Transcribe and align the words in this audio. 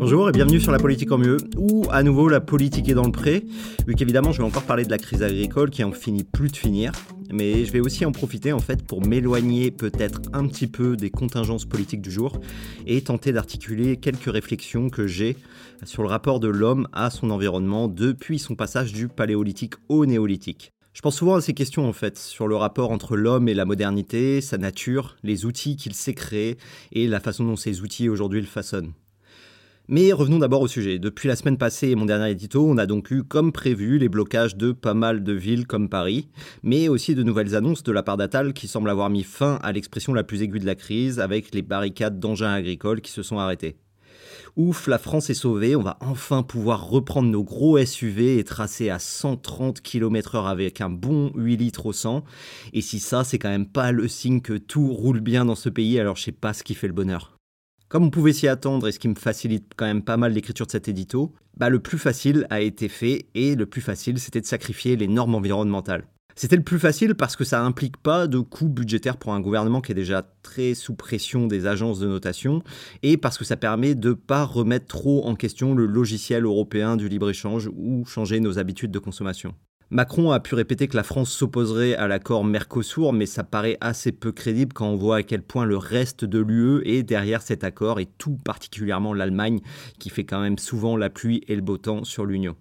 Bonjour 0.00 0.30
et 0.30 0.32
bienvenue 0.32 0.60
sur 0.60 0.72
La 0.72 0.78
Politique 0.78 1.12
en 1.12 1.18
mieux, 1.18 1.36
où 1.58 1.84
à 1.90 2.02
nouveau 2.02 2.30
la 2.30 2.40
politique 2.40 2.88
est 2.88 2.94
dans 2.94 3.04
le 3.04 3.12
pré, 3.12 3.44
vu 3.86 3.94
qu'évidemment 3.94 4.32
je 4.32 4.38
vais 4.38 4.48
encore 4.48 4.62
parler 4.62 4.86
de 4.86 4.90
la 4.90 4.96
crise 4.96 5.22
agricole 5.22 5.68
qui 5.68 5.84
en 5.84 5.92
finit 5.92 6.24
plus 6.24 6.50
de 6.50 6.56
finir, 6.56 6.92
mais 7.30 7.66
je 7.66 7.70
vais 7.70 7.80
aussi 7.80 8.06
en 8.06 8.10
profiter 8.10 8.54
en 8.54 8.60
fait 8.60 8.82
pour 8.82 9.06
m'éloigner 9.06 9.70
peut-être 9.70 10.22
un 10.32 10.46
petit 10.46 10.68
peu 10.68 10.96
des 10.96 11.10
contingences 11.10 11.66
politiques 11.66 12.00
du 12.00 12.10
jour 12.10 12.40
et 12.86 13.02
tenter 13.02 13.30
d'articuler 13.32 13.98
quelques 13.98 14.32
réflexions 14.32 14.88
que 14.88 15.06
j'ai 15.06 15.36
sur 15.84 16.02
le 16.02 16.08
rapport 16.08 16.40
de 16.40 16.48
l'homme 16.48 16.88
à 16.94 17.10
son 17.10 17.28
environnement 17.28 17.86
depuis 17.86 18.38
son 18.38 18.54
passage 18.54 18.94
du 18.94 19.06
paléolithique 19.06 19.74
au 19.90 20.06
néolithique. 20.06 20.72
Je 20.94 21.02
pense 21.02 21.16
souvent 21.16 21.34
à 21.34 21.42
ces 21.42 21.52
questions 21.52 21.86
en 21.86 21.92
fait, 21.92 22.16
sur 22.16 22.48
le 22.48 22.56
rapport 22.56 22.90
entre 22.90 23.18
l'homme 23.18 23.50
et 23.50 23.54
la 23.54 23.66
modernité, 23.66 24.40
sa 24.40 24.56
nature, 24.56 25.18
les 25.22 25.44
outils 25.44 25.76
qu'il 25.76 25.92
s'est 25.92 26.14
créés 26.14 26.56
et 26.90 27.06
la 27.06 27.20
façon 27.20 27.44
dont 27.44 27.56
ces 27.56 27.82
outils 27.82 28.08
aujourd'hui 28.08 28.40
le 28.40 28.46
façonnent. 28.46 28.94
Mais 29.92 30.12
revenons 30.12 30.38
d'abord 30.38 30.62
au 30.62 30.68
sujet. 30.68 31.00
Depuis 31.00 31.26
la 31.26 31.34
semaine 31.34 31.58
passée 31.58 31.88
et 31.88 31.96
mon 31.96 32.06
dernier 32.06 32.30
édito, 32.30 32.64
on 32.64 32.78
a 32.78 32.86
donc 32.86 33.10
eu, 33.10 33.24
comme 33.24 33.50
prévu, 33.50 33.98
les 33.98 34.08
blocages 34.08 34.54
de 34.54 34.70
pas 34.70 34.94
mal 34.94 35.24
de 35.24 35.32
villes 35.32 35.66
comme 35.66 35.88
Paris, 35.88 36.28
mais 36.62 36.86
aussi 36.86 37.16
de 37.16 37.24
nouvelles 37.24 37.56
annonces 37.56 37.82
de 37.82 37.90
la 37.90 38.04
part 38.04 38.16
d'Atal 38.16 38.52
qui 38.52 38.68
semble 38.68 38.88
avoir 38.88 39.10
mis 39.10 39.24
fin 39.24 39.58
à 39.64 39.72
l'expression 39.72 40.14
la 40.14 40.22
plus 40.22 40.42
aiguë 40.42 40.60
de 40.60 40.66
la 40.66 40.76
crise 40.76 41.18
avec 41.18 41.52
les 41.52 41.62
barricades 41.62 42.20
d'engins 42.20 42.52
agricoles 42.52 43.00
qui 43.00 43.10
se 43.10 43.24
sont 43.24 43.40
arrêtées. 43.40 43.78
Ouf, 44.54 44.86
la 44.86 44.98
France 44.98 45.28
est 45.28 45.34
sauvée, 45.34 45.74
on 45.74 45.82
va 45.82 45.98
enfin 46.00 46.44
pouvoir 46.44 46.88
reprendre 46.88 47.28
nos 47.28 47.42
gros 47.42 47.76
SUV 47.84 48.38
et 48.38 48.44
tracer 48.44 48.90
à 48.90 49.00
130 49.00 49.80
km/h 49.80 50.46
avec 50.46 50.80
un 50.80 50.90
bon 50.90 51.32
8 51.34 51.56
litres 51.56 51.86
au 51.86 51.92
100. 51.92 52.22
Et 52.74 52.80
si 52.80 53.00
ça, 53.00 53.24
c'est 53.24 53.40
quand 53.40 53.48
même 53.48 53.66
pas 53.66 53.90
le 53.90 54.06
signe 54.06 54.40
que 54.40 54.56
tout 54.56 54.92
roule 54.92 55.18
bien 55.18 55.46
dans 55.46 55.56
ce 55.56 55.68
pays, 55.68 55.98
alors 55.98 56.14
je 56.14 56.22
sais 56.22 56.30
pas 56.30 56.52
ce 56.52 56.62
qui 56.62 56.74
fait 56.74 56.86
le 56.86 56.92
bonheur. 56.92 57.39
Comme 57.90 58.04
on 58.04 58.10
pouvait 58.10 58.32
s'y 58.32 58.46
attendre 58.46 58.86
et 58.86 58.92
ce 58.92 59.00
qui 59.00 59.08
me 59.08 59.16
facilite 59.16 59.72
quand 59.76 59.84
même 59.84 60.04
pas 60.04 60.16
mal 60.16 60.32
l'écriture 60.32 60.64
de 60.64 60.70
cet 60.70 60.86
édito, 60.86 61.34
bah 61.56 61.68
le 61.68 61.80
plus 61.80 61.98
facile 61.98 62.46
a 62.48 62.60
été 62.60 62.88
fait 62.88 63.26
et 63.34 63.56
le 63.56 63.66
plus 63.66 63.80
facile 63.80 64.20
c'était 64.20 64.40
de 64.40 64.46
sacrifier 64.46 64.94
les 64.94 65.08
normes 65.08 65.34
environnementales. 65.34 66.06
C'était 66.36 66.54
le 66.54 66.62
plus 66.62 66.78
facile 66.78 67.16
parce 67.16 67.34
que 67.34 67.42
ça 67.42 67.60
implique 67.64 67.96
pas 67.96 68.28
de 68.28 68.38
coûts 68.38 68.68
budgétaires 68.68 69.16
pour 69.16 69.34
un 69.34 69.40
gouvernement 69.40 69.80
qui 69.80 69.90
est 69.90 69.96
déjà 69.96 70.24
très 70.44 70.74
sous 70.74 70.94
pression 70.94 71.48
des 71.48 71.66
agences 71.66 71.98
de 71.98 72.06
notation 72.06 72.62
et 73.02 73.16
parce 73.16 73.36
que 73.36 73.44
ça 73.44 73.56
permet 73.56 73.96
de 73.96 74.12
pas 74.12 74.44
remettre 74.44 74.86
trop 74.86 75.26
en 75.26 75.34
question 75.34 75.74
le 75.74 75.86
logiciel 75.86 76.44
européen 76.44 76.96
du 76.96 77.08
libre-échange 77.08 77.68
ou 77.76 78.04
changer 78.06 78.38
nos 78.38 78.60
habitudes 78.60 78.92
de 78.92 79.00
consommation. 79.00 79.52
Macron 79.92 80.30
a 80.30 80.38
pu 80.38 80.54
répéter 80.54 80.86
que 80.86 80.96
la 80.96 81.02
France 81.02 81.32
s'opposerait 81.32 81.96
à 81.96 82.06
l'accord 82.06 82.44
Mercosur, 82.44 83.12
mais 83.12 83.26
ça 83.26 83.42
paraît 83.42 83.76
assez 83.80 84.12
peu 84.12 84.30
crédible 84.30 84.72
quand 84.72 84.86
on 84.86 84.94
voit 84.94 85.16
à 85.16 85.22
quel 85.24 85.42
point 85.42 85.64
le 85.64 85.76
reste 85.76 86.24
de 86.24 86.38
l'UE 86.38 86.80
est 86.84 87.02
derrière 87.02 87.42
cet 87.42 87.64
accord, 87.64 87.98
et 87.98 88.06
tout 88.06 88.36
particulièrement 88.44 89.14
l'Allemagne, 89.14 89.58
qui 89.98 90.08
fait 90.08 90.22
quand 90.22 90.40
même 90.40 90.58
souvent 90.58 90.96
la 90.96 91.10
pluie 91.10 91.42
et 91.48 91.56
le 91.56 91.60
beau 91.60 91.76
temps 91.76 92.04
sur 92.04 92.24
l'Union. 92.24 92.54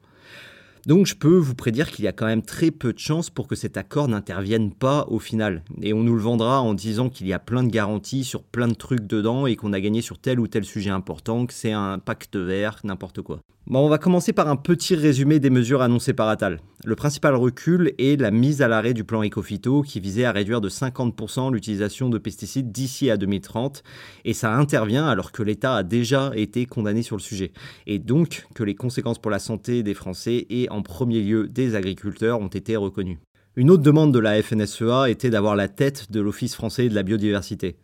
Donc 0.87 1.05
je 1.05 1.13
peux 1.13 1.37
vous 1.37 1.53
prédire 1.53 1.91
qu'il 1.91 2.03
y 2.03 2.07
a 2.07 2.13
quand 2.13 2.25
même 2.25 2.41
très 2.41 2.71
peu 2.71 2.93
de 2.93 2.99
chances 2.99 3.29
pour 3.29 3.47
que 3.47 3.55
cet 3.55 3.77
accord 3.77 4.07
n'intervienne 4.07 4.73
pas 4.73 5.05
au 5.09 5.19
final. 5.19 5.63
Et 5.83 5.93
on 5.93 6.01
nous 6.01 6.15
le 6.15 6.21
vendra 6.21 6.61
en 6.61 6.73
disant 6.73 7.09
qu'il 7.09 7.27
y 7.27 7.33
a 7.33 7.37
plein 7.37 7.61
de 7.61 7.69
garanties 7.69 8.23
sur 8.23 8.41
plein 8.41 8.67
de 8.67 8.73
trucs 8.73 9.05
dedans 9.05 9.45
et 9.45 9.55
qu'on 9.55 9.73
a 9.73 9.79
gagné 9.79 10.01
sur 10.01 10.17
tel 10.17 10.39
ou 10.39 10.47
tel 10.47 10.65
sujet 10.65 10.89
important, 10.89 11.45
que 11.45 11.53
c'est 11.53 11.73
un 11.73 11.99
pacte 11.99 12.37
vert, 12.37 12.79
n'importe 12.83 13.21
quoi. 13.21 13.39
On 13.71 13.87
va 13.87 13.99
commencer 13.99 14.33
par 14.33 14.47
un 14.47 14.55
petit 14.55 14.95
résumé 14.95 15.39
des 15.39 15.51
mesures 15.51 15.83
annoncées 15.83 16.13
par 16.13 16.27
Attal. 16.27 16.59
Le 16.85 16.95
principal 16.95 17.35
recul 17.35 17.93
est 17.99 18.19
la 18.19 18.31
mise 18.31 18.63
à 18.63 18.67
l'arrêt 18.67 18.95
du 18.95 19.03
plan 19.03 19.23
Ecofito 19.23 19.83
qui 19.83 19.99
visait 19.99 20.25
à 20.25 20.31
réduire 20.31 20.59
de 20.59 20.69
50% 20.69 21.53
l'utilisation 21.53 22.09
de 22.09 22.17
pesticides 22.17 22.71
d'ici 22.71 23.11
à 23.11 23.17
2030 23.17 23.83
et 24.25 24.33
ça 24.33 24.55
intervient 24.55 25.07
alors 25.07 25.31
que 25.31 25.43
l'État 25.43 25.75
a 25.75 25.83
déjà 25.83 26.31
été 26.35 26.65
condamné 26.65 27.03
sur 27.03 27.15
le 27.15 27.21
sujet 27.21 27.51
et 27.85 27.99
donc 27.99 28.47
que 28.55 28.63
les 28.63 28.73
conséquences 28.73 29.19
pour 29.19 29.29
la 29.29 29.39
santé 29.39 29.83
des 29.83 29.93
Français 29.93 30.47
et 30.49 30.67
en 30.71 30.81
premier 30.81 31.21
lieu 31.21 31.47
des 31.47 31.75
agriculteurs 31.75 32.39
ont 32.41 32.47
été 32.47 32.75
reconnues. 32.75 33.19
Une 33.55 33.69
autre 33.69 33.83
demande 33.83 34.13
de 34.13 34.19
la 34.19 34.41
FNSEA 34.41 35.09
était 35.09 35.29
d'avoir 35.29 35.55
la 35.55 35.67
tête 35.67 36.11
de 36.11 36.21
l'Office 36.21 36.55
français 36.55 36.89
de 36.89 36.95
la 36.95 37.03
biodiversité. 37.03 37.75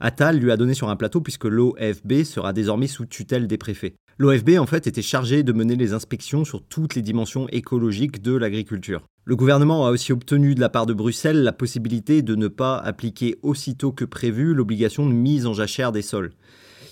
Attal 0.00 0.38
lui 0.38 0.52
a 0.52 0.56
donné 0.56 0.72
sur 0.72 0.88
un 0.88 0.96
plateau 0.96 1.20
puisque 1.20 1.44
l'OFB 1.44 2.22
sera 2.24 2.54
désormais 2.54 2.86
sous 2.86 3.04
tutelle 3.04 3.46
des 3.46 3.58
préfets. 3.58 3.94
L'OFB 4.16 4.58
en 4.60 4.66
fait 4.66 4.86
était 4.86 5.02
chargé 5.02 5.42
de 5.42 5.52
mener 5.52 5.74
les 5.74 5.92
inspections 5.92 6.44
sur 6.44 6.62
toutes 6.62 6.94
les 6.94 7.02
dimensions 7.02 7.48
écologiques 7.48 8.22
de 8.22 8.36
l'agriculture. 8.36 9.02
Le 9.24 9.34
gouvernement 9.34 9.86
a 9.86 9.90
aussi 9.90 10.12
obtenu 10.12 10.54
de 10.54 10.60
la 10.60 10.68
part 10.68 10.86
de 10.86 10.94
Bruxelles 10.94 11.42
la 11.42 11.52
possibilité 11.52 12.22
de 12.22 12.36
ne 12.36 12.46
pas 12.46 12.76
appliquer 12.76 13.38
aussitôt 13.42 13.90
que 13.90 14.04
prévu 14.04 14.54
l'obligation 14.54 15.04
de 15.04 15.12
mise 15.12 15.46
en 15.46 15.52
jachère 15.52 15.90
des 15.90 16.02
sols. 16.02 16.30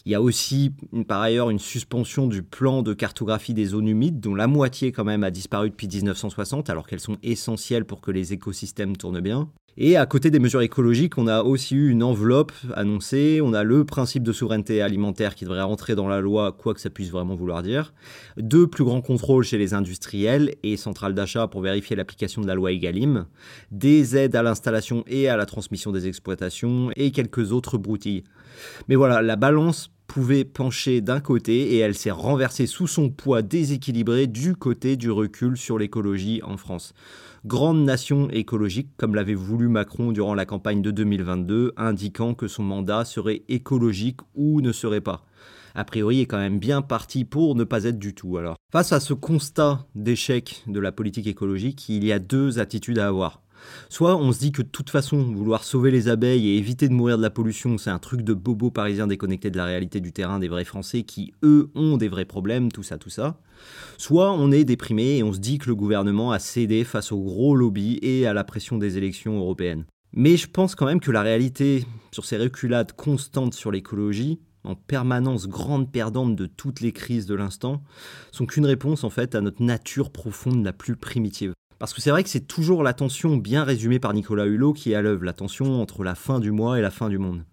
Il 0.05 0.10
y 0.10 0.16
a 0.16 0.22
aussi 0.22 0.72
par 1.06 1.21
ailleurs 1.21 1.50
une 1.50 1.60
suspension 1.60 2.27
du 2.27 2.43
plan 2.43 2.83
de 2.83 2.93
cartographie 2.93 3.54
des 3.54 3.66
zones 3.66 3.87
humides 3.87 4.19
dont 4.19 4.34
la 4.34 4.49
moitié 4.49 4.91
quand 4.91 5.04
même 5.04 5.22
a 5.22 5.31
disparu 5.31 5.71
depuis 5.71 5.87
1960 5.87 6.71
alors 6.71 6.89
qu'elles 6.89 6.99
sont 6.99 7.19
essentielles 7.22 7.84
pour 7.84 8.00
que 8.00 8.10
les 8.10 8.33
écosystèmes 8.33 8.97
tournent 8.97 9.21
bien. 9.21 9.49
Et 9.78 9.97
à 9.97 10.05
côté 10.05 10.31
des 10.31 10.38
mesures 10.38 10.60
écologiques, 10.60 11.16
on 11.16 11.27
a 11.27 11.43
aussi 11.43 11.75
eu 11.75 11.88
une 11.88 12.03
enveloppe 12.03 12.53
annoncée, 12.75 13.41
on 13.43 13.55
a 13.55 13.62
le 13.62 13.84
principe 13.84 14.22
de 14.22 14.33
souveraineté 14.33 14.83
alimentaire 14.83 15.34
qui 15.34 15.44
devrait 15.44 15.62
rentrer 15.62 15.94
dans 15.94 16.09
la 16.09 16.21
loi, 16.21 16.53
quoi 16.53 16.75
que 16.75 16.81
ça 16.81 16.91
puisse 16.91 17.10
vraiment 17.10 17.34
vouloir 17.34 17.62
dire, 17.62 17.94
deux 18.37 18.66
plus 18.66 18.84
grands 18.84 19.00
contrôles 19.00 19.44
chez 19.44 19.56
les 19.56 19.72
industriels 19.72 20.55
et 20.62 20.77
centrales 20.77 21.15
d'achat 21.15 21.49
pour 21.49 21.62
vérifier 21.62 21.97
l'application 21.97 22.43
de 22.43 22.47
la 22.47 22.55
loi 22.55 22.71
EGalim, 22.72 23.25
des 23.71 24.15
aides 24.15 24.37
à 24.37 24.43
l'installation 24.43 25.05
et 25.06 25.28
à 25.28 25.38
la 25.38 25.47
transmission 25.47 25.91
des 25.91 26.06
exploitations 26.06 26.91
et 26.97 27.10
quelques 27.10 27.53
autres 27.53 27.78
broutilles. 27.78 28.25
Mais 28.89 28.94
voilà, 28.94 29.22
la 29.22 29.37
balance 29.37 29.91
pouvait 30.06 30.44
pencher 30.44 31.00
d'un 31.00 31.20
côté 31.20 31.74
et 31.74 31.78
elle 31.78 31.94
s'est 31.94 32.10
renversée 32.10 32.66
sous 32.66 32.86
son 32.86 33.10
poids 33.10 33.42
déséquilibré 33.42 34.26
du 34.26 34.56
côté 34.56 34.96
du 34.96 35.10
recul 35.10 35.56
sur 35.56 35.78
l'écologie 35.78 36.40
en 36.42 36.56
France. 36.56 36.94
Grande 37.44 37.84
nation 37.84 38.28
écologique, 38.30 38.91
comme 38.96 39.14
l'avait 39.14 39.34
voulu 39.34 39.68
Macron 39.68 40.12
durant 40.12 40.34
la 40.34 40.46
campagne 40.46 40.82
de 40.82 40.91
2022, 40.91 41.72
indiquant 41.76 42.34
que 42.34 42.48
son 42.48 42.62
mandat 42.62 43.04
serait 43.04 43.42
écologique 43.48 44.20
ou 44.34 44.60
ne 44.60 44.72
serait 44.72 45.00
pas 45.00 45.24
a 45.74 45.84
priori 45.84 46.20
est 46.20 46.26
quand 46.26 46.38
même 46.38 46.58
bien 46.58 46.82
parti 46.82 47.24
pour 47.24 47.54
ne 47.54 47.64
pas 47.64 47.84
être 47.84 47.98
du 47.98 48.14
tout. 48.14 48.36
Alors, 48.36 48.56
face 48.70 48.92
à 48.92 49.00
ce 49.00 49.14
constat 49.14 49.86
d'échec 49.94 50.62
de 50.66 50.80
la 50.80 50.92
politique 50.92 51.26
écologique, 51.26 51.88
il 51.88 52.04
y 52.04 52.12
a 52.12 52.18
deux 52.18 52.58
attitudes 52.58 52.98
à 52.98 53.08
avoir. 53.08 53.42
Soit 53.88 54.16
on 54.16 54.32
se 54.32 54.38
dit 54.38 54.52
que 54.52 54.62
de 54.62 54.68
toute 54.68 54.90
façon, 54.90 55.18
vouloir 55.34 55.64
sauver 55.64 55.90
les 55.90 56.08
abeilles 56.08 56.48
et 56.48 56.56
éviter 56.56 56.88
de 56.88 56.94
mourir 56.94 57.16
de 57.16 57.22
la 57.22 57.30
pollution, 57.30 57.78
c'est 57.78 57.90
un 57.90 57.98
truc 57.98 58.22
de 58.22 58.34
bobo 58.34 58.70
parisien 58.70 59.06
déconnecté 59.06 59.50
de 59.50 59.56
la 59.56 59.64
réalité 59.64 60.00
du 60.00 60.12
terrain 60.12 60.38
des 60.38 60.48
vrais 60.48 60.64
Français 60.64 61.02
qui, 61.02 61.32
eux, 61.42 61.70
ont 61.74 61.96
des 61.96 62.08
vrais 62.08 62.24
problèmes, 62.24 62.72
tout 62.72 62.82
ça, 62.82 62.98
tout 62.98 63.10
ça. 63.10 63.38
Soit 63.98 64.32
on 64.32 64.50
est 64.50 64.64
déprimé 64.64 65.18
et 65.18 65.22
on 65.22 65.32
se 65.32 65.38
dit 65.38 65.58
que 65.58 65.68
le 65.68 65.74
gouvernement 65.74 66.32
a 66.32 66.38
cédé 66.38 66.84
face 66.84 67.12
aux 67.12 67.20
gros 67.20 67.54
lobbies 67.54 67.98
et 68.02 68.26
à 68.26 68.32
la 68.32 68.44
pression 68.44 68.78
des 68.78 68.98
élections 68.98 69.38
européennes. 69.38 69.84
Mais 70.14 70.36
je 70.36 70.46
pense 70.46 70.74
quand 70.74 70.86
même 70.86 71.00
que 71.00 71.10
la 71.10 71.22
réalité 71.22 71.86
sur 72.12 72.24
ces 72.24 72.36
reculades 72.36 72.92
constantes 72.92 73.54
sur 73.54 73.70
l'écologie, 73.70 74.40
en 74.64 74.74
permanence 74.74 75.48
grande 75.48 75.90
perdante 75.90 76.36
de 76.36 76.46
toutes 76.46 76.80
les 76.80 76.92
crises 76.92 77.26
de 77.26 77.34
l'instant, 77.34 77.82
sont 78.30 78.46
qu'une 78.46 78.66
réponse 78.66 79.04
en 79.04 79.10
fait 79.10 79.34
à 79.34 79.40
notre 79.40 79.62
nature 79.62 80.10
profonde 80.10 80.64
la 80.64 80.72
plus 80.72 80.96
primitive. 80.96 81.52
Parce 81.82 81.94
que 81.94 82.00
c'est 82.00 82.12
vrai 82.12 82.22
que 82.22 82.28
c'est 82.28 82.47
toujours 82.47 82.84
la 82.84 82.93
tension 82.93 83.37
bien 83.37 83.65
résumée 83.65 83.98
par 83.98 84.15
Nicolas 84.15 84.47
Hulot 84.47 84.72
qui 84.72 84.93
est 84.93 84.94
à 84.94 85.03
l'œuvre, 85.03 85.25
la 85.25 85.32
tension 85.32 85.82
entre 85.82 86.04
la 86.04 86.15
fin 86.15 86.38
du 86.38 86.53
mois 86.53 86.78
et 86.78 86.81
la 86.81 86.93
fin 86.93 87.09
du 87.09 87.19
monde. 87.19 87.44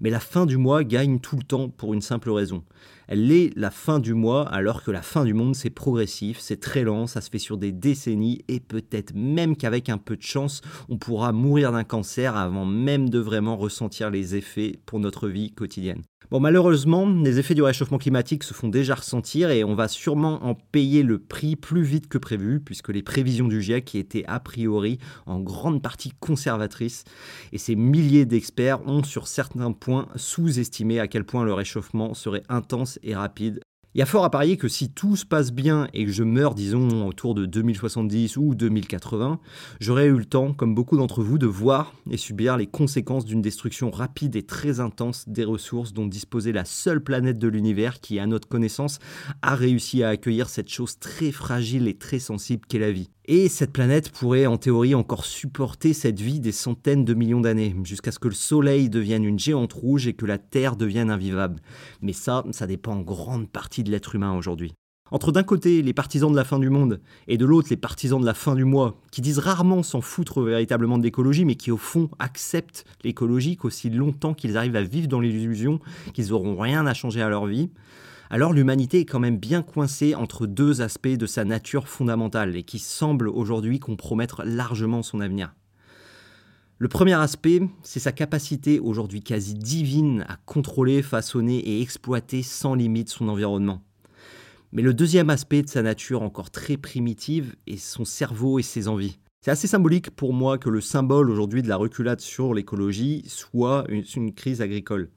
Mais 0.00 0.08
la 0.08 0.18
fin 0.18 0.46
du 0.46 0.56
mois 0.56 0.82
gagne 0.82 1.20
tout 1.20 1.36
le 1.36 1.42
temps 1.42 1.68
pour 1.68 1.92
une 1.92 2.00
simple 2.00 2.30
raison. 2.30 2.64
Elle 3.06 3.30
est 3.30 3.52
la 3.54 3.70
fin 3.70 3.98
du 3.98 4.14
mois 4.14 4.48
alors 4.48 4.82
que 4.82 4.90
la 4.90 5.02
fin 5.02 5.26
du 5.26 5.34
monde 5.34 5.54
c'est 5.54 5.68
progressif, 5.68 6.38
c'est 6.40 6.58
très 6.58 6.84
lent, 6.84 7.06
ça 7.06 7.20
se 7.20 7.28
fait 7.28 7.38
sur 7.38 7.58
des 7.58 7.70
décennies 7.70 8.46
et 8.48 8.60
peut-être 8.60 9.14
même 9.14 9.56
qu'avec 9.58 9.90
un 9.90 9.98
peu 9.98 10.16
de 10.16 10.22
chance 10.22 10.62
on 10.88 10.96
pourra 10.96 11.32
mourir 11.32 11.70
d'un 11.70 11.84
cancer 11.84 12.34
avant 12.34 12.64
même 12.64 13.10
de 13.10 13.18
vraiment 13.18 13.58
ressentir 13.58 14.08
les 14.08 14.36
effets 14.36 14.80
pour 14.86 15.00
notre 15.00 15.28
vie 15.28 15.52
quotidienne. 15.52 16.00
Bon, 16.28 16.40
malheureusement, 16.40 17.06
les 17.06 17.38
effets 17.38 17.54
du 17.54 17.62
réchauffement 17.62 17.98
climatique 17.98 18.42
se 18.42 18.52
font 18.52 18.68
déjà 18.68 18.96
ressentir 18.96 19.50
et 19.50 19.62
on 19.62 19.76
va 19.76 19.86
sûrement 19.86 20.44
en 20.44 20.54
payer 20.54 21.04
le 21.04 21.20
prix 21.20 21.54
plus 21.54 21.84
vite 21.84 22.08
que 22.08 22.18
prévu, 22.18 22.58
puisque 22.58 22.88
les 22.88 23.02
prévisions 23.02 23.46
du 23.46 23.62
GIEC 23.62 23.94
étaient 23.94 24.24
a 24.26 24.40
priori 24.40 24.98
en 25.26 25.38
grande 25.38 25.82
partie 25.82 26.10
conservatrices, 26.18 27.04
et 27.52 27.58
ces 27.58 27.76
milliers 27.76 28.26
d'experts 28.26 28.84
ont 28.88 29.04
sur 29.04 29.28
certains 29.28 29.70
points 29.70 30.08
sous-estimé 30.16 30.98
à 30.98 31.06
quel 31.06 31.22
point 31.24 31.44
le 31.44 31.52
réchauffement 31.52 32.12
serait 32.12 32.42
intense 32.48 32.98
et 33.04 33.14
rapide 33.14 33.60
il 33.96 34.00
y 34.00 34.02
a 34.02 34.06
fort 34.06 34.26
à 34.26 34.30
parier 34.30 34.58
que 34.58 34.68
si 34.68 34.90
tout 34.90 35.16
se 35.16 35.24
passe 35.24 35.52
bien 35.52 35.88
et 35.94 36.04
que 36.04 36.12
je 36.12 36.22
meurs, 36.22 36.54
disons, 36.54 37.06
autour 37.08 37.34
de 37.34 37.46
2070 37.46 38.36
ou 38.36 38.54
2080, 38.54 39.40
j'aurais 39.80 40.08
eu 40.08 40.18
le 40.18 40.26
temps, 40.26 40.52
comme 40.52 40.74
beaucoup 40.74 40.98
d'entre 40.98 41.22
vous, 41.22 41.38
de 41.38 41.46
voir 41.46 41.94
et 42.10 42.18
subir 42.18 42.58
les 42.58 42.66
conséquences 42.66 43.24
d'une 43.24 43.40
destruction 43.40 43.90
rapide 43.90 44.36
et 44.36 44.42
très 44.42 44.80
intense 44.80 45.26
des 45.30 45.44
ressources 45.44 45.94
dont 45.94 46.04
disposait 46.04 46.52
la 46.52 46.66
seule 46.66 47.02
planète 47.02 47.38
de 47.38 47.48
l'univers 47.48 48.00
qui, 48.00 48.18
à 48.18 48.26
notre 48.26 48.48
connaissance, 48.48 48.98
a 49.40 49.54
réussi 49.54 50.02
à 50.02 50.10
accueillir 50.10 50.50
cette 50.50 50.68
chose 50.68 50.98
très 50.98 51.32
fragile 51.32 51.88
et 51.88 51.96
très 51.96 52.18
sensible 52.18 52.66
qu'est 52.68 52.78
la 52.78 52.92
vie. 52.92 53.08
Et 53.28 53.48
cette 53.48 53.72
planète 53.72 54.10
pourrait 54.10 54.46
en 54.46 54.56
théorie 54.56 54.94
encore 54.94 55.24
supporter 55.24 55.92
cette 55.92 56.20
vie 56.20 56.38
des 56.38 56.52
centaines 56.52 57.04
de 57.04 57.12
millions 57.12 57.40
d'années, 57.40 57.74
jusqu'à 57.82 58.12
ce 58.12 58.20
que 58.20 58.28
le 58.28 58.34
Soleil 58.34 58.88
devienne 58.88 59.24
une 59.24 59.38
géante 59.38 59.72
rouge 59.72 60.06
et 60.06 60.12
que 60.12 60.26
la 60.26 60.38
Terre 60.38 60.76
devienne 60.76 61.10
invivable. 61.10 61.60
Mais 62.02 62.12
ça, 62.12 62.44
ça 62.52 62.68
dépend 62.68 62.92
en 62.92 63.00
grande 63.00 63.48
partie 63.48 63.82
de 63.82 63.90
l'être 63.90 64.14
humain 64.14 64.36
aujourd'hui. 64.36 64.74
Entre 65.10 65.32
d'un 65.32 65.42
côté 65.42 65.82
les 65.82 65.92
partisans 65.92 66.30
de 66.30 66.36
la 66.36 66.44
fin 66.44 66.60
du 66.60 66.70
monde 66.70 67.00
et 67.26 67.36
de 67.36 67.44
l'autre 67.44 67.68
les 67.70 67.76
partisans 67.76 68.20
de 68.20 68.26
la 68.26 68.34
fin 68.34 68.54
du 68.54 68.64
mois, 68.64 69.00
qui 69.10 69.22
disent 69.22 69.38
rarement 69.38 69.82
s'en 69.82 70.00
foutre 70.00 70.42
véritablement 70.42 70.98
de 70.98 71.02
l'écologie, 71.02 71.44
mais 71.44 71.56
qui 71.56 71.72
au 71.72 71.76
fond 71.76 72.08
acceptent 72.20 72.84
l'écologie 73.02 73.56
qu'aussi 73.56 73.90
longtemps 73.90 74.34
qu'ils 74.34 74.56
arrivent 74.56 74.76
à 74.76 74.82
vivre 74.82 75.08
dans 75.08 75.20
l'illusion 75.20 75.80
qu'ils 76.14 76.28
n'auront 76.28 76.56
rien 76.56 76.86
à 76.86 76.94
changer 76.94 77.22
à 77.22 77.28
leur 77.28 77.46
vie, 77.46 77.70
alors 78.30 78.52
l'humanité 78.52 79.00
est 79.00 79.04
quand 79.04 79.20
même 79.20 79.38
bien 79.38 79.62
coincée 79.62 80.14
entre 80.14 80.46
deux 80.46 80.82
aspects 80.82 81.08
de 81.08 81.26
sa 81.26 81.44
nature 81.44 81.88
fondamentale 81.88 82.56
et 82.56 82.62
qui 82.62 82.78
semblent 82.78 83.28
aujourd'hui 83.28 83.78
compromettre 83.78 84.42
largement 84.44 85.02
son 85.02 85.20
avenir. 85.20 85.54
Le 86.78 86.88
premier 86.88 87.14
aspect, 87.14 87.62
c'est 87.82 88.00
sa 88.00 88.12
capacité 88.12 88.80
aujourd'hui 88.80 89.22
quasi 89.22 89.54
divine 89.54 90.26
à 90.28 90.36
contrôler, 90.44 91.02
façonner 91.02 91.58
et 91.58 91.80
exploiter 91.80 92.42
sans 92.42 92.74
limite 92.74 93.08
son 93.08 93.28
environnement. 93.28 93.82
Mais 94.72 94.82
le 94.82 94.92
deuxième 94.92 95.30
aspect 95.30 95.62
de 95.62 95.68
sa 95.68 95.80
nature 95.80 96.22
encore 96.22 96.50
très 96.50 96.76
primitive 96.76 97.54
est 97.66 97.78
son 97.78 98.04
cerveau 98.04 98.58
et 98.58 98.62
ses 98.62 98.88
envies. 98.88 99.18
C'est 99.40 99.52
assez 99.52 99.68
symbolique 99.68 100.10
pour 100.10 100.34
moi 100.34 100.58
que 100.58 100.68
le 100.68 100.80
symbole 100.80 101.30
aujourd'hui 101.30 101.62
de 101.62 101.68
la 101.68 101.76
reculade 101.76 102.20
sur 102.20 102.52
l'écologie 102.52 103.22
soit 103.26 103.86
une, 103.88 104.34
crise 104.34 104.60
agricole. 104.60 105.08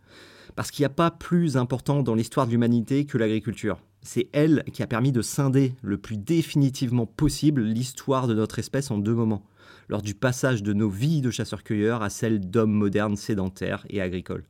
Parce 0.59 0.71
qu'il 0.71 0.83
n'y 0.83 0.88
a 0.88 0.89
pas 0.89 1.09
plus 1.09 1.56
important 1.56 2.03
dans 2.03 2.15
l'histoire 2.15 2.45
de 2.45 2.51
l'humanité 2.51 3.06
que 3.06 3.17
l'agriculture. 3.17 3.79
C'est 4.01 4.27
elle 4.33 4.65
qui 4.73 4.83
a 4.83 4.88
permis 4.88 5.13
de 5.13 5.21
scinder 5.21 5.73
le 5.81 5.97
plus 5.97 6.17
définitivement 6.17 7.06
possible 7.06 7.61
l'histoire 7.61 8.27
de 8.27 8.33
notre 8.33 8.59
espèce 8.59 8.91
en 8.91 8.97
deux 8.97 9.13
moments, 9.13 9.45
lors 9.88 10.01
du 10.01 10.15
passage 10.15 10.61
de 10.61 10.73
nos 10.73 10.89
vies 10.89 11.21
de 11.21 11.31
chasseurs-cueilleurs 11.31 12.03
à 12.03 12.09
celles 12.09 12.41
d'hommes 12.41 12.73
modernes 12.73 13.15
sédentaires 13.15 13.85
et 13.89 14.01
agricoles. 14.01 14.44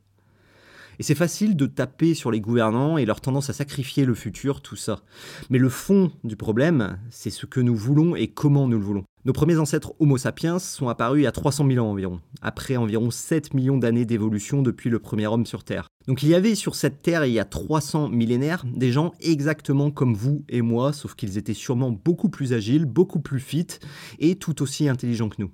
Et 1.00 1.02
c'est 1.02 1.14
facile 1.14 1.56
de 1.56 1.64
taper 1.64 2.12
sur 2.12 2.30
les 2.30 2.42
gouvernants 2.42 2.98
et 2.98 3.06
leur 3.06 3.22
tendance 3.22 3.48
à 3.48 3.54
sacrifier 3.54 4.04
le 4.04 4.12
futur, 4.12 4.60
tout 4.60 4.76
ça. 4.76 5.00
Mais 5.48 5.56
le 5.56 5.70
fond 5.70 6.12
du 6.24 6.36
problème, 6.36 6.98
c'est 7.08 7.30
ce 7.30 7.46
que 7.46 7.58
nous 7.58 7.74
voulons 7.74 8.16
et 8.16 8.28
comment 8.28 8.68
nous 8.68 8.78
le 8.78 8.84
voulons. 8.84 9.04
Nos 9.24 9.32
premiers 9.32 9.56
ancêtres 9.56 9.94
Homo 9.98 10.18
sapiens 10.18 10.58
sont 10.58 10.90
apparus 10.90 11.20
il 11.20 11.24
y 11.24 11.26
a 11.26 11.32
300 11.32 11.66
000 11.66 11.82
ans 11.82 11.90
environ, 11.90 12.20
après 12.42 12.76
environ 12.76 13.10
7 13.10 13.54
millions 13.54 13.78
d'années 13.78 14.04
d'évolution 14.04 14.60
depuis 14.60 14.90
le 14.90 14.98
premier 14.98 15.26
homme 15.26 15.46
sur 15.46 15.64
Terre. 15.64 15.88
Donc 16.06 16.22
il 16.22 16.28
y 16.28 16.34
avait 16.34 16.54
sur 16.54 16.74
cette 16.74 17.00
Terre 17.00 17.24
il 17.24 17.32
y 17.32 17.40
a 17.40 17.46
300 17.46 18.10
millénaires 18.10 18.66
des 18.66 18.92
gens 18.92 19.12
exactement 19.20 19.90
comme 19.90 20.12
vous 20.12 20.44
et 20.50 20.60
moi, 20.60 20.92
sauf 20.92 21.14
qu'ils 21.14 21.38
étaient 21.38 21.54
sûrement 21.54 21.92
beaucoup 21.92 22.28
plus 22.28 22.52
agiles, 22.52 22.84
beaucoup 22.84 23.20
plus 23.20 23.40
fit 23.40 23.68
et 24.18 24.36
tout 24.36 24.60
aussi 24.60 24.86
intelligents 24.86 25.30
que 25.30 25.40
nous. 25.40 25.50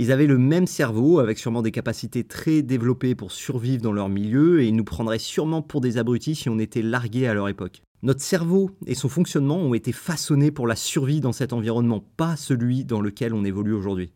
Ils 0.00 0.12
avaient 0.12 0.28
le 0.28 0.38
même 0.38 0.68
cerveau, 0.68 1.18
avec 1.18 1.40
sûrement 1.40 1.60
des 1.60 1.72
capacités 1.72 2.22
très 2.22 2.62
développées 2.62 3.16
pour 3.16 3.32
survivre 3.32 3.82
dans 3.82 3.92
leur 3.92 4.08
milieu, 4.08 4.62
et 4.62 4.68
ils 4.68 4.76
nous 4.76 4.84
prendraient 4.84 5.18
sûrement 5.18 5.60
pour 5.60 5.80
des 5.80 5.98
abrutis 5.98 6.36
si 6.36 6.48
on 6.48 6.60
était 6.60 6.82
largués 6.82 7.26
à 7.26 7.34
leur 7.34 7.48
époque. 7.48 7.82
Notre 8.04 8.20
cerveau 8.20 8.70
et 8.86 8.94
son 8.94 9.08
fonctionnement 9.08 9.56
ont 9.56 9.74
été 9.74 9.90
façonnés 9.90 10.52
pour 10.52 10.68
la 10.68 10.76
survie 10.76 11.20
dans 11.20 11.32
cet 11.32 11.52
environnement, 11.52 12.04
pas 12.16 12.36
celui 12.36 12.84
dans 12.84 13.00
lequel 13.00 13.34
on 13.34 13.44
évolue 13.44 13.72
aujourd'hui. 13.72 14.12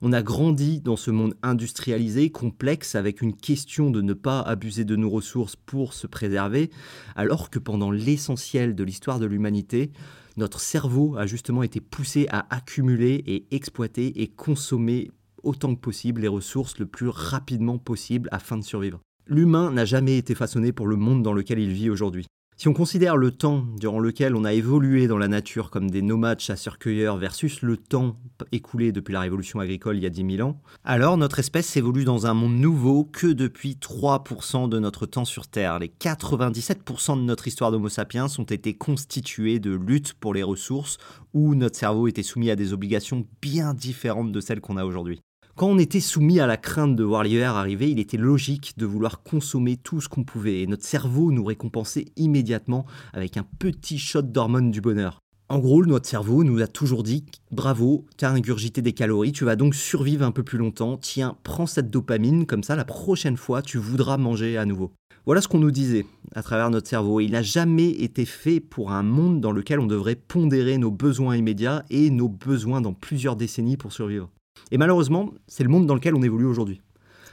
On 0.00 0.14
a 0.14 0.22
grandi 0.22 0.80
dans 0.80 0.96
ce 0.96 1.10
monde 1.10 1.34
industrialisé, 1.42 2.30
complexe, 2.30 2.94
avec 2.94 3.20
une 3.20 3.36
question 3.36 3.90
de 3.90 4.00
ne 4.00 4.14
pas 4.14 4.40
abuser 4.40 4.86
de 4.86 4.96
nos 4.96 5.10
ressources 5.10 5.56
pour 5.56 5.92
se 5.92 6.06
préserver, 6.06 6.70
alors 7.16 7.50
que 7.50 7.58
pendant 7.58 7.90
l'essentiel 7.90 8.74
de 8.74 8.82
l'histoire 8.82 9.18
de 9.18 9.26
l'humanité, 9.26 9.90
notre 10.38 10.60
cerveau 10.60 11.16
a 11.18 11.26
justement 11.26 11.64
été 11.64 11.80
poussé 11.80 12.28
à 12.30 12.46
accumuler 12.54 13.24
et 13.26 13.44
exploiter 13.50 14.22
et 14.22 14.28
consommer 14.28 15.10
autant 15.48 15.74
que 15.74 15.80
possible 15.80 16.20
les 16.20 16.28
ressources 16.28 16.78
le 16.78 16.86
plus 16.86 17.08
rapidement 17.08 17.78
possible 17.78 18.28
afin 18.32 18.56
de 18.56 18.62
survivre. 18.62 19.00
L'humain 19.26 19.70
n'a 19.72 19.84
jamais 19.84 20.16
été 20.16 20.34
façonné 20.34 20.72
pour 20.72 20.86
le 20.86 20.96
monde 20.96 21.22
dans 21.22 21.32
lequel 21.32 21.58
il 21.58 21.72
vit 21.72 21.90
aujourd'hui. 21.90 22.26
Si 22.60 22.66
on 22.66 22.72
considère 22.72 23.16
le 23.16 23.30
temps 23.30 23.64
durant 23.78 24.00
lequel 24.00 24.34
on 24.34 24.44
a 24.44 24.52
évolué 24.52 25.06
dans 25.06 25.16
la 25.16 25.28
nature 25.28 25.70
comme 25.70 25.92
des 25.92 26.02
nomades 26.02 26.40
chasseurs-cueilleurs 26.40 27.16
versus 27.16 27.62
le 27.62 27.76
temps 27.76 28.16
écoulé 28.50 28.90
depuis 28.90 29.12
la 29.12 29.20
révolution 29.20 29.60
agricole 29.60 29.96
il 29.96 30.02
y 30.02 30.06
a 30.06 30.10
10 30.10 30.38
000 30.38 30.48
ans, 30.48 30.60
alors 30.82 31.16
notre 31.16 31.38
espèce 31.38 31.76
évolue 31.76 32.02
dans 32.04 32.26
un 32.26 32.34
monde 32.34 32.58
nouveau 32.58 33.04
que 33.04 33.28
depuis 33.28 33.78
3% 33.80 34.68
de 34.68 34.80
notre 34.80 35.06
temps 35.06 35.24
sur 35.24 35.46
Terre. 35.46 35.78
Les 35.78 35.86
97% 35.86 37.18
de 37.18 37.22
notre 37.22 37.46
histoire 37.46 37.70
d'Homo 37.70 37.88
sapiens 37.88 38.26
ont 38.38 38.42
été 38.42 38.74
constitués 38.74 39.60
de 39.60 39.70
luttes 39.70 40.14
pour 40.14 40.34
les 40.34 40.42
ressources 40.42 40.98
où 41.34 41.54
notre 41.54 41.78
cerveau 41.78 42.08
était 42.08 42.24
soumis 42.24 42.50
à 42.50 42.56
des 42.56 42.72
obligations 42.72 43.24
bien 43.40 43.72
différentes 43.72 44.32
de 44.32 44.40
celles 44.40 44.60
qu'on 44.60 44.78
a 44.78 44.84
aujourd'hui. 44.84 45.20
Quand 45.58 45.70
on 45.70 45.78
était 45.78 45.98
soumis 45.98 46.38
à 46.38 46.46
la 46.46 46.56
crainte 46.56 46.94
de 46.94 47.02
voir 47.02 47.24
l'hiver 47.24 47.56
arriver, 47.56 47.90
il 47.90 47.98
était 47.98 48.16
logique 48.16 48.74
de 48.76 48.86
vouloir 48.86 49.24
consommer 49.24 49.76
tout 49.76 50.00
ce 50.00 50.08
qu'on 50.08 50.22
pouvait 50.22 50.60
et 50.60 50.68
notre 50.68 50.84
cerveau 50.84 51.32
nous 51.32 51.44
récompensait 51.44 52.04
immédiatement 52.14 52.86
avec 53.12 53.36
un 53.36 53.44
petit 53.58 53.98
shot 53.98 54.22
d'hormones 54.22 54.70
du 54.70 54.80
bonheur. 54.80 55.18
En 55.48 55.58
gros, 55.58 55.84
notre 55.84 56.08
cerveau 56.08 56.44
nous 56.44 56.62
a 56.62 56.68
toujours 56.68 57.02
dit 57.02 57.24
bravo, 57.50 58.06
tu 58.16 58.24
as 58.24 58.30
ingurgité 58.30 58.82
des 58.82 58.92
calories, 58.92 59.32
tu 59.32 59.44
vas 59.44 59.56
donc 59.56 59.74
survivre 59.74 60.24
un 60.24 60.30
peu 60.30 60.44
plus 60.44 60.58
longtemps, 60.58 60.96
tiens, 60.96 61.36
prends 61.42 61.66
cette 61.66 61.90
dopamine, 61.90 62.46
comme 62.46 62.62
ça 62.62 62.76
la 62.76 62.84
prochaine 62.84 63.36
fois 63.36 63.60
tu 63.60 63.78
voudras 63.78 64.16
manger 64.16 64.58
à 64.58 64.64
nouveau. 64.64 64.92
Voilà 65.26 65.40
ce 65.40 65.48
qu'on 65.48 65.58
nous 65.58 65.72
disait 65.72 66.06
à 66.36 66.44
travers 66.44 66.70
notre 66.70 66.86
cerveau. 66.86 67.18
Il 67.18 67.32
n'a 67.32 67.42
jamais 67.42 67.90
été 67.90 68.26
fait 68.26 68.60
pour 68.60 68.92
un 68.92 69.02
monde 69.02 69.40
dans 69.40 69.50
lequel 69.50 69.80
on 69.80 69.86
devrait 69.86 70.14
pondérer 70.14 70.78
nos 70.78 70.92
besoins 70.92 71.34
immédiats 71.34 71.84
et 71.90 72.10
nos 72.10 72.28
besoins 72.28 72.80
dans 72.80 72.92
plusieurs 72.92 73.34
décennies 73.34 73.76
pour 73.76 73.92
survivre. 73.92 74.30
Et 74.70 74.78
malheureusement, 74.78 75.32
c'est 75.46 75.62
le 75.62 75.68
monde 75.68 75.86
dans 75.86 75.94
lequel 75.94 76.14
on 76.14 76.22
évolue 76.22 76.46
aujourd'hui. 76.46 76.80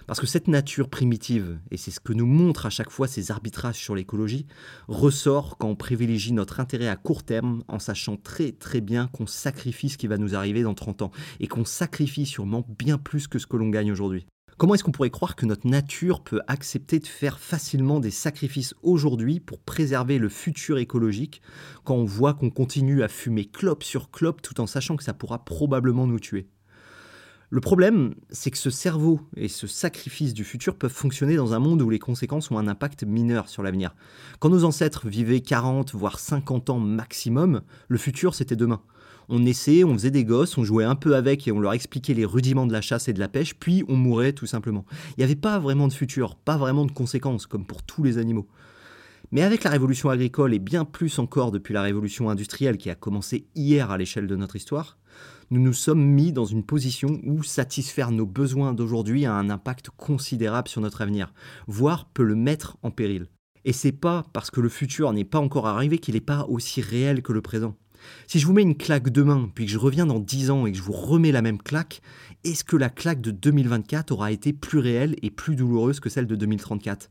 Parce 0.07 0.19
que 0.19 0.27
cette 0.27 0.47
nature 0.47 0.89
primitive, 0.89 1.59
et 1.71 1.77
c'est 1.77 1.89
ce 1.89 1.99
que 1.99 2.13
nous 2.13 2.27
montrent 2.27 2.67
à 2.67 2.69
chaque 2.69 2.91
fois 2.91 3.07
ces 3.07 3.31
arbitrages 3.31 3.77
sur 3.77 3.95
l'écologie, 3.95 4.45
ressort 4.87 5.57
quand 5.57 5.67
on 5.67 5.75
privilégie 5.75 6.31
notre 6.31 6.59
intérêt 6.59 6.87
à 6.87 6.95
court 6.95 7.23
terme 7.23 7.63
en 7.67 7.79
sachant 7.79 8.15
très 8.15 8.51
très 8.51 8.81
bien 8.81 9.07
qu'on 9.07 9.25
sacrifie 9.25 9.89
ce 9.89 9.97
qui 9.97 10.05
va 10.05 10.17
nous 10.17 10.35
arriver 10.35 10.61
dans 10.61 10.75
30 10.75 11.01
ans, 11.01 11.11
et 11.39 11.47
qu'on 11.47 11.65
sacrifie 11.65 12.27
sûrement 12.27 12.67
bien 12.77 12.99
plus 12.99 13.27
que 13.27 13.39
ce 13.39 13.47
que 13.47 13.57
l'on 13.57 13.69
gagne 13.69 13.91
aujourd'hui. 13.91 14.27
Comment 14.57 14.75
est-ce 14.75 14.85
qu'on 14.85 14.91
pourrait 14.91 15.09
croire 15.09 15.35
que 15.35 15.45
notre 15.45 15.67
nature 15.67 16.23
peut 16.23 16.39
accepter 16.47 16.99
de 16.99 17.07
faire 17.07 17.39
facilement 17.39 17.99
des 17.99 18.11
sacrifices 18.11 18.73
aujourd'hui 18.83 19.41
pour 19.41 19.59
préserver 19.59 20.17
le 20.17 20.29
futur 20.29 20.77
écologique 20.77 21.41
quand 21.83 21.95
on 21.95 22.05
voit 22.05 22.35
qu'on 22.35 22.49
continue 22.49 23.03
à 23.03 23.09
fumer 23.09 23.45
clope 23.45 23.83
sur 23.83 24.11
clope 24.11 24.41
tout 24.41 24.61
en 24.61 24.67
sachant 24.67 24.95
que 24.95 25.03
ça 25.03 25.13
pourra 25.13 25.43
probablement 25.43 26.07
nous 26.07 26.21
tuer? 26.21 26.47
Le 27.51 27.61
problème, 27.61 28.15
c'est 28.31 28.49
que 28.49 28.57
ce 28.57 28.69
cerveau 28.69 29.21
et 29.37 29.47
ce 29.47 29.67
sacrifice 29.67 30.33
du 30.33 30.43
futur 30.43 30.75
peuvent 30.75 30.91
fonctionner 30.91 31.35
dans 31.35 31.53
un 31.53 31.59
monde 31.59 31.81
où 31.81 31.89
les 31.89 31.99
conséquences 31.99 32.49
ont 32.49 32.57
un 32.57 32.67
impact 32.67 33.03
mineur 33.03 33.49
sur 33.49 33.61
l'avenir. 33.61 33.95
Quand 34.39 34.49
nos 34.49 34.63
ancêtres 34.63 35.07
vivaient 35.07 35.41
40 35.41 35.93
voire 35.93 36.19
50 36.19 36.71
ans 36.71 36.79
maximum, 36.79 37.61
le 37.87 37.97
futur 37.97 38.33
c'était 38.33 38.55
demain. 38.55 38.81
On 39.29 39.39
naissait, 39.39 39.83
on 39.83 39.93
faisait 39.93 40.11
des 40.11 40.23
gosses, 40.23 40.57
on 40.57 40.63
jouait 40.63 40.83
un 40.83 40.95
peu 40.95 41.15
avec 41.15 41.47
et 41.47 41.51
on 41.51 41.59
leur 41.59 41.73
expliquait 41.73 42.13
les 42.13 42.25
rudiments 42.25 42.67
de 42.67 42.73
la 42.73 42.81
chasse 42.81 43.07
et 43.07 43.13
de 43.13 43.19
la 43.19 43.27
pêche, 43.27 43.55
puis 43.55 43.83
on 43.87 43.95
mourait 43.95 44.33
tout 44.33 44.45
simplement. 44.45 44.85
Il 45.11 45.19
n'y 45.19 45.23
avait 45.23 45.35
pas 45.35 45.57
vraiment 45.59 45.87
de 45.87 45.93
futur, 45.93 46.35
pas 46.35 46.57
vraiment 46.57 46.85
de 46.85 46.91
conséquences, 46.91 47.47
comme 47.47 47.65
pour 47.65 47.83
tous 47.83 48.03
les 48.03 48.17
animaux. 48.17 48.47
Mais 49.31 49.41
avec 49.41 49.63
la 49.63 49.71
révolution 49.71 50.09
agricole 50.09 50.53
et 50.53 50.59
bien 50.59 50.85
plus 50.85 51.17
encore 51.17 51.51
depuis 51.51 51.73
la 51.73 51.81
révolution 51.81 52.29
industrielle 52.29 52.77
qui 52.77 52.91
a 52.91 52.95
commencé 52.95 53.47
hier 53.55 53.89
à 53.89 53.97
l'échelle 53.97 54.27
de 54.27 54.35
notre 54.35 54.55
histoire, 54.55 54.97
nous 55.51 55.61
nous 55.61 55.73
sommes 55.73 56.03
mis 56.03 56.31
dans 56.31 56.45
une 56.45 56.63
position 56.63 57.19
où 57.23 57.43
satisfaire 57.43 58.11
nos 58.11 58.25
besoins 58.25 58.73
d'aujourd'hui 58.73 59.25
a 59.25 59.33
un 59.33 59.49
impact 59.49 59.89
considérable 59.91 60.67
sur 60.67 60.81
notre 60.81 61.01
avenir, 61.01 61.33
voire 61.67 62.09
peut 62.09 62.23
le 62.23 62.35
mettre 62.35 62.77
en 62.81 62.91
péril. 62.91 63.27
Et 63.63 63.73
c'est 63.73 63.91
pas 63.91 64.25
parce 64.33 64.51
que 64.51 64.61
le 64.61 64.69
futur 64.69 65.11
n'est 65.13 65.23
pas 65.23 65.39
encore 65.39 65.67
arrivé 65.67 65.97
qu'il 65.97 66.15
n'est 66.15 66.21
pas 66.21 66.45
aussi 66.49 66.81
réel 66.81 67.21
que 67.21 67.33
le 67.33 67.41
présent. 67.41 67.75
Si 68.27 68.39
je 68.39 68.45
vous 68.45 68.53
mets 68.53 68.61
une 68.61 68.77
claque 68.77 69.09
demain, 69.09 69.49
puis 69.53 69.65
que 69.65 69.71
je 69.71 69.77
reviens 69.77 70.05
dans 70.05 70.19
10 70.19 70.51
ans 70.51 70.65
et 70.65 70.71
que 70.71 70.77
je 70.77 70.83
vous 70.83 70.93
remets 70.93 71.31
la 71.31 71.41
même 71.41 71.61
claque, 71.61 72.01
est-ce 72.43 72.63
que 72.63 72.75
la 72.75 72.89
claque 72.89 73.21
de 73.21 73.31
2024 73.31 74.11
aura 74.11 74.31
été 74.31 74.53
plus 74.53 74.79
réelle 74.79 75.15
et 75.21 75.31
plus 75.31 75.55
douloureuse 75.55 75.99
que 75.99 76.09
celle 76.09 76.27
de 76.27 76.35
2034 76.35 77.09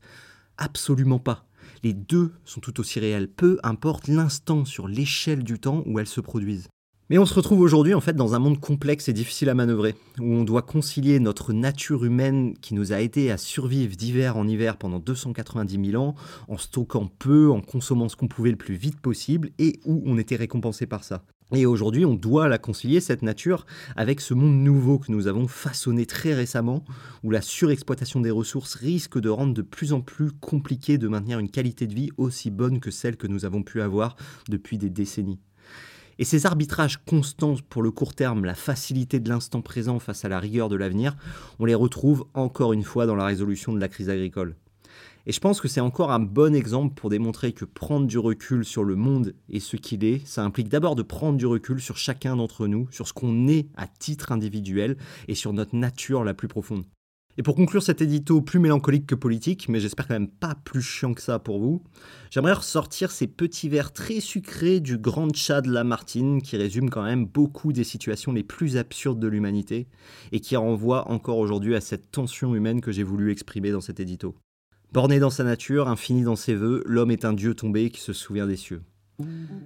Absolument 0.57 1.19
pas. 1.19 1.45
Les 1.83 1.93
deux 1.93 2.31
sont 2.45 2.61
tout 2.61 2.79
aussi 2.79 2.99
réelles, 2.99 3.27
peu 3.27 3.59
importe 3.63 4.07
l'instant 4.07 4.65
sur 4.65 4.87
l'échelle 4.87 5.43
du 5.43 5.59
temps 5.59 5.83
où 5.85 5.99
elles 5.99 6.07
se 6.07 6.21
produisent. 6.21 6.69
Mais 7.11 7.19
on 7.19 7.25
se 7.27 7.35
retrouve 7.35 7.59
aujourd'hui 7.61 7.93
en 7.93 8.01
fait 8.01 8.15
dans 8.15 8.33
un 8.33 8.39
monde 8.39 8.59
complexe 8.59 9.09
et 9.09 9.13
difficile 9.13 9.49
à 9.49 9.53
manœuvrer, 9.53 9.93
où 10.19 10.23
on 10.23 10.43
doit 10.43 10.63
concilier 10.63 11.19
notre 11.19 11.53
nature 11.53 12.03
humaine 12.03 12.55
qui 12.61 12.73
nous 12.73 12.93
a 12.93 12.99
aidé 12.99 13.29
à 13.29 13.37
survivre 13.37 13.95
d'hiver 13.95 14.37
en 14.37 14.47
hiver 14.47 14.77
pendant 14.77 14.97
290 14.97 15.91
000 15.91 16.03
ans, 16.03 16.15
en 16.47 16.57
stockant 16.57 17.07
peu, 17.19 17.51
en 17.51 17.61
consommant 17.61 18.09
ce 18.09 18.15
qu'on 18.15 18.27
pouvait 18.27 18.49
le 18.49 18.57
plus 18.57 18.73
vite 18.73 18.99
possible, 18.99 19.51
et 19.59 19.79
où 19.85 20.01
on 20.07 20.17
était 20.17 20.35
récompensé 20.35 20.87
par 20.87 21.03
ça. 21.03 21.21
Et 21.53 21.67
aujourd'hui, 21.67 22.05
on 22.05 22.15
doit 22.15 22.47
la 22.47 22.57
concilier, 22.57 22.99
cette 22.99 23.21
nature, 23.21 23.67
avec 23.95 24.19
ce 24.19 24.33
monde 24.33 24.55
nouveau 24.55 24.97
que 24.97 25.11
nous 25.11 25.27
avons 25.27 25.47
façonné 25.47 26.07
très 26.07 26.33
récemment, 26.33 26.83
où 27.21 27.29
la 27.29 27.41
surexploitation 27.41 28.19
des 28.19 28.31
ressources 28.31 28.73
risque 28.73 29.19
de 29.19 29.29
rendre 29.29 29.53
de 29.53 29.61
plus 29.61 29.93
en 29.93 30.01
plus 30.01 30.31
compliqué 30.31 30.97
de 30.97 31.07
maintenir 31.07 31.37
une 31.37 31.51
qualité 31.51 31.85
de 31.85 31.93
vie 31.93 32.09
aussi 32.17 32.49
bonne 32.49 32.79
que 32.79 32.89
celle 32.89 33.15
que 33.15 33.27
nous 33.27 33.45
avons 33.45 33.61
pu 33.61 33.79
avoir 33.81 34.15
depuis 34.49 34.79
des 34.79 34.89
décennies. 34.89 35.39
Et 36.17 36.23
ces 36.23 36.45
arbitrages 36.45 37.03
constants 37.05 37.55
pour 37.69 37.81
le 37.81 37.91
court 37.91 38.15
terme, 38.15 38.45
la 38.45 38.55
facilité 38.55 39.19
de 39.19 39.27
l'instant 39.27 39.61
présent 39.61 39.99
face 39.99 40.23
à 40.23 40.29
la 40.29 40.39
rigueur 40.39 40.69
de 40.69 40.77
l'avenir, 40.77 41.17
on 41.59 41.65
les 41.65 41.75
retrouve 41.75 42.25
encore 42.33 42.71
une 42.71 42.83
fois 42.83 43.05
dans 43.05 43.15
la 43.15 43.25
résolution 43.25 43.73
de 43.73 43.79
la 43.79 43.89
crise 43.89 44.09
agricole. 44.09 44.55
Et 45.27 45.31
je 45.31 45.39
pense 45.39 45.59
que 45.59 45.67
c'est 45.67 45.81
encore 45.81 46.11
un 46.11 46.19
bon 46.19 46.55
exemple 46.55 46.93
pour 46.93 47.09
démontrer 47.09 47.51
que 47.51 47.65
prendre 47.65 48.05
du 48.05 48.19
recul 48.19 48.63
sur 48.63 48.83
le 48.83 48.95
monde 48.95 49.33
et 49.49 49.59
ce 49.59 49.75
qu'il 49.75 50.05
est, 50.05 50.25
ça 50.25 50.43
implique 50.43 50.69
d'abord 50.69 50.95
de 50.95 51.01
prendre 51.01 51.37
du 51.37 51.47
recul 51.47 51.81
sur 51.81 51.97
chacun 51.97 52.35
d'entre 52.35 52.67
nous, 52.67 52.87
sur 52.91 53.07
ce 53.07 53.13
qu'on 53.13 53.47
est 53.47 53.67
à 53.75 53.87
titre 53.87 54.31
individuel 54.31 54.97
et 55.27 55.35
sur 55.35 55.51
notre 55.51 55.75
nature 55.75 56.23
la 56.23 56.35
plus 56.35 56.47
profonde. 56.47 56.85
Et 57.37 57.43
pour 57.43 57.55
conclure 57.55 57.83
cet 57.83 58.01
édito 58.01 58.41
plus 58.41 58.59
mélancolique 58.59 59.07
que 59.07 59.15
politique, 59.15 59.67
mais 59.67 59.81
j'espère 59.81 60.07
quand 60.07 60.13
même 60.13 60.29
pas 60.29 60.55
plus 60.55 60.81
chiant 60.81 61.13
que 61.13 61.21
ça 61.21 61.37
pour 61.37 61.59
vous, 61.59 61.83
j'aimerais 62.31 62.53
ressortir 62.53 63.11
ces 63.11 63.27
petits 63.27 63.67
vers 63.67 63.91
très 63.91 64.21
sucrés 64.21 64.79
du 64.79 64.97
grand 64.97 65.33
chat 65.35 65.61
de 65.61 65.69
Lamartine 65.69 66.41
qui 66.41 66.55
résume 66.55 66.89
quand 66.89 67.03
même 67.03 67.25
beaucoup 67.25 67.73
des 67.73 67.83
situations 67.83 68.31
les 68.31 68.43
plus 68.43 68.77
absurdes 68.77 69.19
de 69.19 69.27
l'humanité 69.27 69.87
et 70.31 70.39
qui 70.39 70.55
renvoie 70.55 71.11
encore 71.11 71.39
aujourd'hui 71.39 71.75
à 71.75 71.81
cette 71.81 72.09
tension 72.09 72.55
humaine 72.55 72.79
que 72.79 72.93
j'ai 72.93 73.03
voulu 73.03 73.31
exprimer 73.31 73.71
dans 73.71 73.81
cet 73.81 73.99
édito. 73.99 74.35
Borné 74.93 75.19
dans 75.19 75.29
sa 75.29 75.43
nature, 75.43 75.89
infini 75.89 76.23
dans 76.23 76.37
ses 76.37 76.55
voeux, 76.55 76.83
l'homme 76.85 77.11
est 77.11 77.25
un 77.25 77.33
dieu 77.33 77.53
tombé 77.53 77.89
qui 77.89 77.99
se 77.99 78.13
souvient 78.13 78.47
des 78.47 78.55
cieux. 78.55 78.81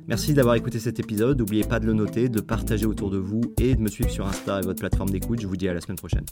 Merci 0.08 0.34
d'avoir 0.34 0.56
écouté 0.56 0.80
cet 0.80 1.00
épisode, 1.00 1.38
n'oubliez 1.38 1.64
pas 1.64 1.80
de 1.80 1.86
le 1.86 1.94
noter, 1.94 2.30
de 2.30 2.42
partager 2.42 2.88
autour 2.88 3.12
de 3.12 3.18
vous 3.18 3.42
et 3.60 3.76
de 3.76 3.82
me 3.82 3.90
suivre 3.90 4.10
sur 4.10 4.26
Insta 4.26 4.60
et 4.60 4.64
votre 4.64 4.80
plateforme 4.80 5.12
d'écoute. 5.12 5.40
Je 5.40 5.48
vous 5.48 5.58
dis 5.58 5.68
à 5.68 5.74
la 5.74 5.82
semaine 5.82 5.98
prochaine. 5.98 6.26